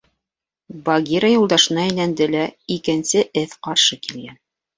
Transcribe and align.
—Багира 0.87 1.29
юлдашына 1.33 1.83
әйләнде 1.89 2.29
лә,— 2.37 2.41
икенсе 2.77 3.23
эҙ 3.45 3.55
ҡаршы 3.69 4.01
килгән. 4.09 4.43